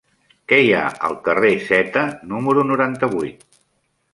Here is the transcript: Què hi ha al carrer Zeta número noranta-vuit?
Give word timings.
Què 0.51 0.57
hi 0.61 0.71
ha 0.77 0.85
al 1.09 1.13
carrer 1.27 1.51
Zeta 1.67 2.07
número 2.33 2.65
noranta-vuit? 2.71 3.45